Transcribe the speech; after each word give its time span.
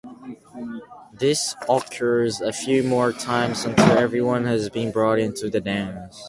This 1.13 1.53
occurs 1.69 2.41
a 2.41 2.51
few 2.51 2.81
more 2.81 3.13
times 3.13 3.65
until 3.65 3.99
everyone 3.99 4.45
has 4.45 4.67
been 4.67 4.91
brought 4.91 5.19
into 5.19 5.47
the 5.47 5.61
dance. 5.61 6.19